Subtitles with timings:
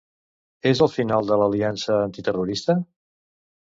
[0.71, 2.81] És el final de l'aliança antiterrorista?